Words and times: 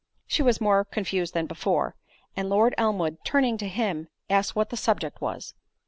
She 0.25 0.41
was 0.41 0.59
more 0.59 0.83
confused 0.83 1.35
than 1.35 1.45
before, 1.45 1.95
and 2.35 2.49
Lord 2.49 2.73
Elmwood 2.75 3.19
turning 3.23 3.59
to 3.59 3.67
him, 3.67 4.07
asked 4.31 4.55
what 4.55 4.71
the 4.71 4.75
subject 4.77 5.21
was. 5.21 5.53